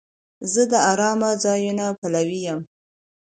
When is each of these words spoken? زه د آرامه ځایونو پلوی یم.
زه 0.51 0.61
د 0.71 0.73
آرامه 0.91 1.31
ځایونو 1.43 1.87
پلوی 1.99 2.39
یم. 2.47 2.59